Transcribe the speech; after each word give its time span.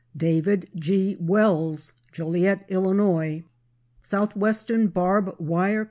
David 0.17 0.67
G. 0.75 1.15
Wells, 1.19 1.93
Joliet, 2.11 2.65
Ill. 2.69 3.39
Southwestern 4.01 4.87
Barb 4.87 5.35
Wire 5.37 5.79
Co. 5.79 5.79